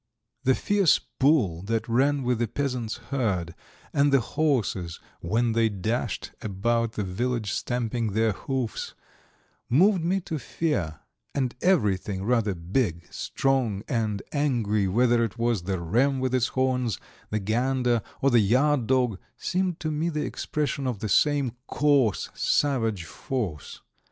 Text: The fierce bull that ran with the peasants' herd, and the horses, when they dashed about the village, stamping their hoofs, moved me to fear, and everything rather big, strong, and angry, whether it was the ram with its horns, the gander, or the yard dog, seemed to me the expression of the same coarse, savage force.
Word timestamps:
The 0.45 0.55
fierce 0.55 0.99
bull 1.19 1.61
that 1.65 1.87
ran 1.87 2.23
with 2.23 2.39
the 2.39 2.47
peasants' 2.47 2.97
herd, 3.11 3.53
and 3.93 4.11
the 4.11 4.19
horses, 4.19 4.99
when 5.19 5.51
they 5.51 5.69
dashed 5.69 6.31
about 6.41 6.93
the 6.93 7.03
village, 7.03 7.51
stamping 7.51 8.07
their 8.13 8.31
hoofs, 8.31 8.95
moved 9.69 10.03
me 10.03 10.19
to 10.21 10.39
fear, 10.39 11.01
and 11.35 11.53
everything 11.61 12.23
rather 12.23 12.55
big, 12.55 13.09
strong, 13.13 13.83
and 13.87 14.23
angry, 14.31 14.87
whether 14.87 15.23
it 15.23 15.37
was 15.37 15.61
the 15.65 15.79
ram 15.79 16.19
with 16.19 16.33
its 16.33 16.47
horns, 16.47 16.97
the 17.29 17.37
gander, 17.37 18.01
or 18.23 18.31
the 18.31 18.39
yard 18.39 18.87
dog, 18.87 19.19
seemed 19.37 19.79
to 19.81 19.91
me 19.91 20.09
the 20.09 20.25
expression 20.25 20.87
of 20.87 20.97
the 20.97 21.09
same 21.09 21.51
coarse, 21.67 22.31
savage 22.33 23.05
force. 23.05 23.83